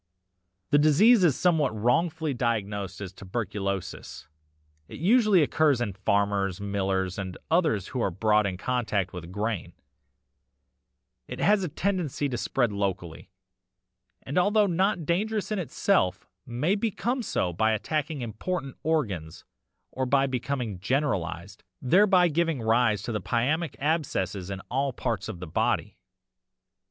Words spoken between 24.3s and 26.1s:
in all parts of the body.